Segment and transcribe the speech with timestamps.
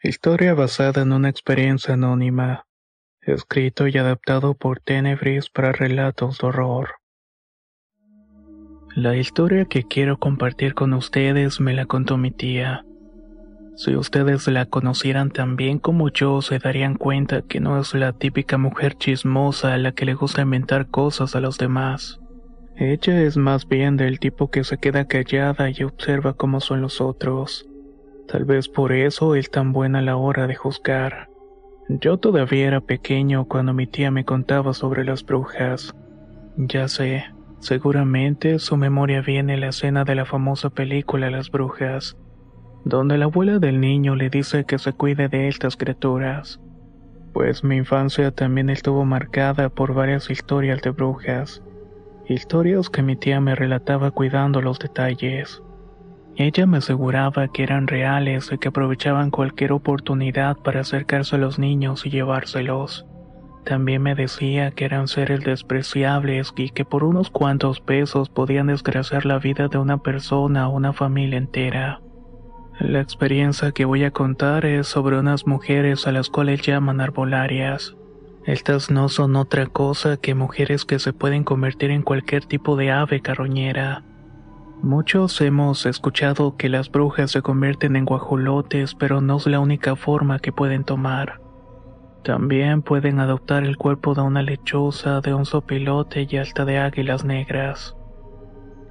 [0.00, 2.68] Historia basada en una experiencia anónima.
[3.20, 6.90] Escrito y adaptado por Tenebris para relatos de horror.
[8.94, 12.84] La historia que quiero compartir con ustedes me la contó mi tía.
[13.74, 18.12] Si ustedes la conocieran tan bien como yo, se darían cuenta que no es la
[18.12, 22.20] típica mujer chismosa a la que le gusta inventar cosas a los demás.
[22.76, 27.00] Ella es más bien del tipo que se queda callada y observa cómo son los
[27.00, 27.68] otros.
[28.28, 31.30] Tal vez por eso es tan buena la hora de juzgar.
[31.88, 35.94] Yo todavía era pequeño cuando mi tía me contaba sobre las brujas.
[36.58, 37.24] Ya sé,
[37.60, 42.18] seguramente su memoria viene la escena de la famosa película Las Brujas,
[42.84, 46.60] donde la abuela del niño le dice que se cuide de estas criaturas.
[47.32, 51.62] Pues mi infancia también estuvo marcada por varias historias de brujas,
[52.28, 55.62] historias que mi tía me relataba cuidando los detalles.
[56.40, 61.58] Ella me aseguraba que eran reales y que aprovechaban cualquier oportunidad para acercarse a los
[61.58, 63.04] niños y llevárselos.
[63.64, 69.26] También me decía que eran seres despreciables y que por unos cuantos pesos podían desgraciar
[69.26, 72.00] la vida de una persona o una familia entera.
[72.78, 77.96] La experiencia que voy a contar es sobre unas mujeres a las cuales llaman arbolarias.
[78.44, 82.92] Estas no son otra cosa que mujeres que se pueden convertir en cualquier tipo de
[82.92, 84.04] ave carroñera.
[84.82, 89.96] Muchos hemos escuchado que las brujas se convierten en guajolotes, pero no es la única
[89.96, 91.40] forma que pueden tomar.
[92.22, 97.24] También pueden adoptar el cuerpo de una lechuza, de un sopilote y hasta de águilas
[97.24, 97.96] negras.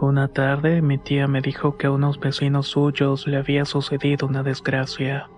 [0.00, 4.44] Una tarde mi tía me dijo que a unos vecinos suyos le había sucedido una
[4.44, 5.30] desgracia.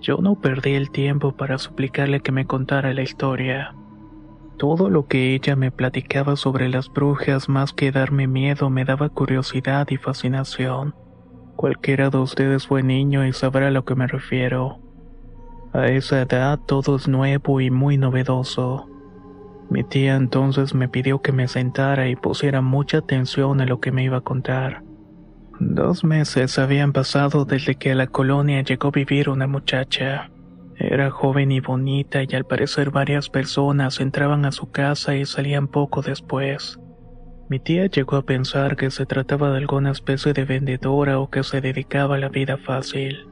[0.00, 3.74] Yo no perdí el tiempo para suplicarle que me contara la historia.
[4.58, 9.08] Todo lo que ella me platicaba sobre las brujas más que darme miedo me daba
[9.08, 10.94] curiosidad y fascinación.
[11.56, 14.78] Cualquiera de ustedes fue niño y sabrá a lo que me refiero.
[15.72, 18.88] A esa edad todo es nuevo y muy novedoso.
[19.70, 23.90] Mi tía entonces me pidió que me sentara y pusiera mucha atención a lo que
[23.90, 24.82] me iba a contar.
[25.60, 30.30] Dos meses habían pasado desde que a la colonia llegó a vivir una muchacha.
[30.76, 35.68] Era joven y bonita y al parecer varias personas entraban a su casa y salían
[35.68, 36.78] poco después.
[37.48, 41.42] Mi tía llegó a pensar que se trataba de alguna especie de vendedora o que
[41.42, 43.28] se dedicaba a la vida fácil.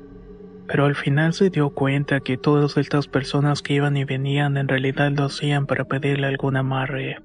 [0.66, 4.68] Pero al final se dio cuenta que todas estas personas que iban y venían en
[4.68, 7.16] realidad lo hacían para pedirle algún amarre.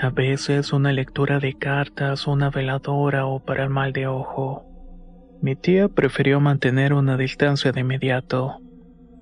[0.00, 4.64] A veces una lectura de cartas, una veladora o para el mal de ojo.
[5.40, 8.60] Mi tía prefirió mantener una distancia de inmediato.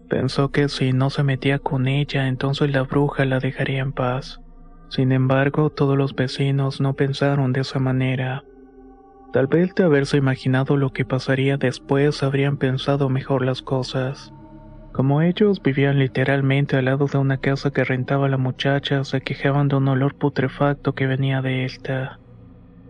[0.09, 4.41] Pensó que si no se metía con ella, entonces la bruja la dejaría en paz.
[4.89, 8.45] Sin embargo, todos los vecinos no pensaron de esa manera.
[9.33, 14.33] Tal vez de haberse imaginado lo que pasaría después habrían pensado mejor las cosas.
[14.93, 19.67] Como ellos vivían literalmente al lado de una casa que rentaba la muchacha, se quejaban
[19.67, 22.21] de un olor putrefacto que venía de esta.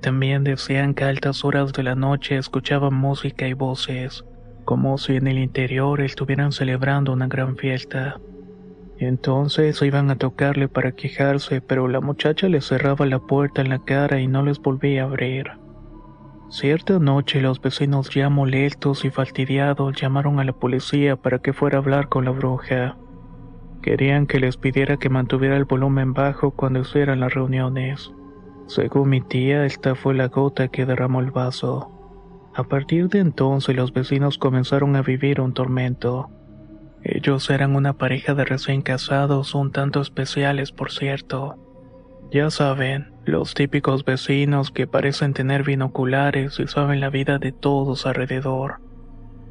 [0.03, 4.23] También decían que a altas horas de la noche escuchaban música y voces
[4.67, 8.21] como si en el interior estuvieran celebrando una gran fiesta.
[8.99, 13.79] Entonces iban a tocarle para quejarse, pero la muchacha les cerraba la puerta en la
[13.79, 15.53] cara y no les volvía a abrir.
[16.51, 21.79] Cierta noche los vecinos ya molestos y fastidiados llamaron a la policía para que fuera
[21.79, 22.97] a hablar con la bruja.
[23.83, 28.13] Querían que les pidiera que mantuviera el volumen bajo cuando hicieran las reuniones.
[28.67, 31.96] Según mi tía, esta fue la gota que derramó el vaso.
[32.57, 36.31] A partir de entonces los vecinos comenzaron a vivir un tormento.
[37.03, 41.59] Ellos eran una pareja de recién casados un tanto especiales, por cierto.
[42.33, 48.07] Ya saben, los típicos vecinos que parecen tener binoculares y saben la vida de todos
[48.07, 48.81] alrededor.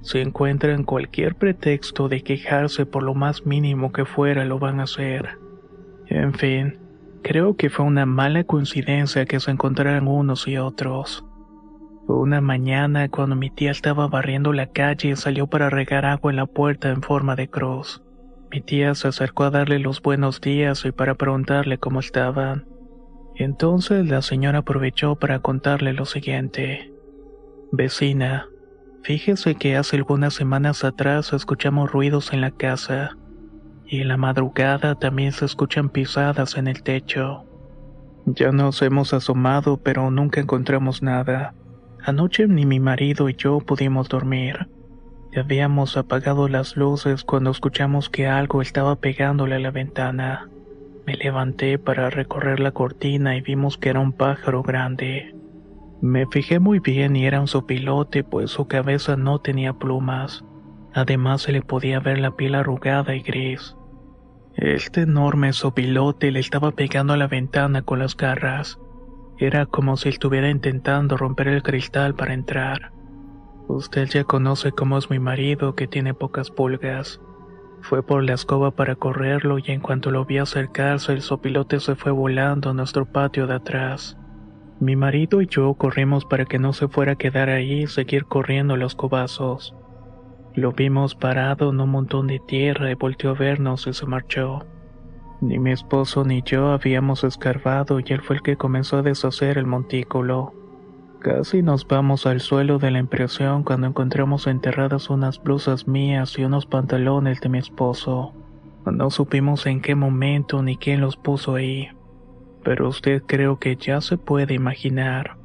[0.01, 4.83] Si encuentran cualquier pretexto de quejarse por lo más mínimo que fuera, lo van a
[4.83, 5.37] hacer.
[6.07, 6.79] En fin,
[7.21, 11.23] creo que fue una mala coincidencia que se encontraran unos y otros.
[12.07, 16.45] Una mañana, cuando mi tía estaba barriendo la calle, salió para regar agua en la
[16.45, 18.03] puerta en forma de cruz.
[18.51, 22.67] Mi tía se acercó a darle los buenos días y para preguntarle cómo estaban.
[23.35, 26.93] Entonces la señora aprovechó para contarle lo siguiente.
[27.71, 28.47] Vecina,
[29.01, 33.17] fíjese que hace algunas semanas atrás escuchamos ruidos en la casa
[33.87, 37.45] y en la madrugada también se escuchan pisadas en el techo.
[38.27, 41.55] Ya nos hemos asomado pero nunca encontramos nada.
[42.05, 44.67] Anoche ni mi marido y yo pudimos dormir.
[45.35, 50.47] Habíamos apagado las luces cuando escuchamos que algo estaba pegándole a la ventana.
[51.07, 55.33] Me levanté para recorrer la cortina y vimos que era un pájaro grande.
[55.99, 60.45] Me fijé muy bien y era un sopilote pues su cabeza no tenía plumas.
[60.93, 63.75] Además se le podía ver la piel arrugada y gris.
[64.53, 68.77] Este enorme sopilote le estaba pegando a la ventana con las garras.
[69.37, 72.91] Era como si estuviera intentando romper el cristal para entrar.
[73.67, 77.19] Usted ya conoce cómo es mi marido que tiene pocas pulgas.
[77.81, 81.95] Fue por la escoba para correrlo y en cuanto lo vi acercarse el sopilote se
[81.95, 84.17] fue volando a nuestro patio de atrás.
[84.79, 88.25] Mi marido y yo corrimos para que no se fuera a quedar ahí y seguir
[88.25, 89.75] corriendo los cobazos.
[90.53, 94.65] Lo vimos parado en un montón de tierra y volteó a vernos y se marchó.
[95.45, 99.59] Ni mi esposo ni yo habíamos escarbado y él fue el que comenzó a deshacer
[99.59, 100.53] el montículo.
[101.19, 106.45] Casi nos vamos al suelo de la impresión cuando encontramos enterradas unas blusas mías y
[106.45, 108.33] unos pantalones de mi esposo.
[108.91, 111.89] No supimos en qué momento ni quién los puso ahí,
[112.63, 115.37] pero usted creo que ya se puede imaginar.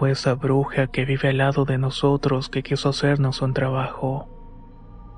[0.00, 4.26] Fue esa bruja que vive al lado de nosotros que quiso hacernos un trabajo.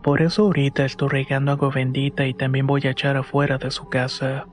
[0.05, 3.89] Por eso ahorita estoy regando agua bendita y también voy a echar afuera de su
[3.89, 4.47] casa.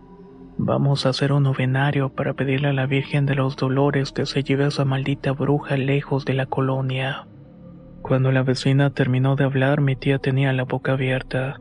[0.57, 4.43] Vamos a hacer un novenario para pedirle a la Virgen de los Dolores que se
[4.43, 7.27] lleve a esa maldita bruja lejos de la colonia.
[8.01, 11.59] Cuando la vecina terminó de hablar, mi tía tenía la boca abierta.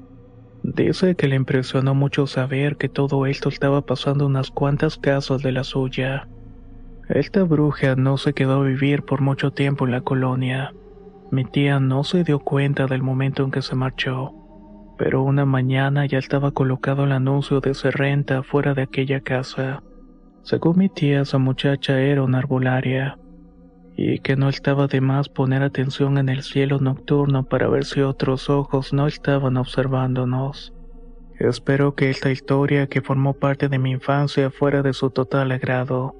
[0.62, 5.50] Dice que le impresionó mucho saber que todo esto estaba pasando unas cuantas casas de
[5.50, 6.28] la suya.
[7.08, 10.72] Esta bruja no se quedó a vivir por mucho tiempo en la colonia.
[11.32, 14.34] Mi tía no se dio cuenta del momento en que se marchó,
[14.98, 19.82] pero una mañana ya estaba colocado el anuncio de ser renta fuera de aquella casa.
[20.42, 23.16] Según mi tía, esa muchacha era una arbolaria,
[23.96, 28.00] y que no estaba de más poner atención en el cielo nocturno para ver si
[28.00, 30.74] otros ojos no estaban observándonos.
[31.38, 36.19] Espero que esta historia que formó parte de mi infancia fuera de su total agrado.